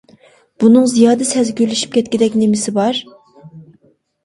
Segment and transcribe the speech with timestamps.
[0.63, 3.05] بۇنىڭ زىيادە سەزگۈرلىشىپ كەتكۈدەك نېمىسى بار.